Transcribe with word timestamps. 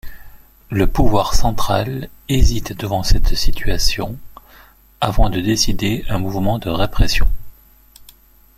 Le 0.71 0.87
pouvoir 0.87 1.35
central 1.35 2.09
hésite 2.27 2.71
devant 2.73 3.03
cette 3.03 3.35
situation, 3.35 4.17
avant 4.99 5.29
de 5.29 5.39
décider 5.39 6.05
un 6.09 6.17
mouvement 6.17 6.57
de 6.57 6.69
répression. 6.71 7.27